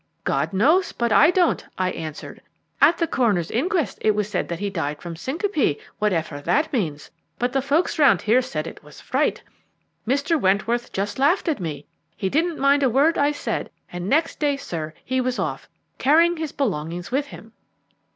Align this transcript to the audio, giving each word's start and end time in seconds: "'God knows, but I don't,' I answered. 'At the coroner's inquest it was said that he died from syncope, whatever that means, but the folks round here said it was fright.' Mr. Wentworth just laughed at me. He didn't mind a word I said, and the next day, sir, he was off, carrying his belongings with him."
"'God 0.23 0.51
knows, 0.51 0.93
but 0.93 1.11
I 1.11 1.29
don't,' 1.29 1.63
I 1.77 1.91
answered. 1.91 2.41
'At 2.81 2.97
the 2.97 3.05
coroner's 3.05 3.51
inquest 3.51 3.99
it 4.01 4.15
was 4.15 4.27
said 4.27 4.47
that 4.47 4.57
he 4.57 4.71
died 4.71 4.99
from 4.99 5.15
syncope, 5.15 5.79
whatever 5.99 6.41
that 6.41 6.73
means, 6.73 7.11
but 7.37 7.53
the 7.53 7.61
folks 7.61 7.99
round 7.99 8.23
here 8.23 8.41
said 8.41 8.65
it 8.65 8.83
was 8.83 8.99
fright.' 8.99 9.43
Mr. 10.07 10.41
Wentworth 10.41 10.91
just 10.91 11.19
laughed 11.19 11.47
at 11.47 11.59
me. 11.59 11.85
He 12.17 12.29
didn't 12.29 12.57
mind 12.57 12.81
a 12.81 12.89
word 12.89 13.15
I 13.19 13.31
said, 13.31 13.69
and 13.91 14.05
the 14.05 14.09
next 14.09 14.39
day, 14.39 14.57
sir, 14.57 14.95
he 15.05 15.21
was 15.21 15.37
off, 15.37 15.69
carrying 15.99 16.37
his 16.37 16.51
belongings 16.51 17.11
with 17.11 17.27
him." 17.27 17.53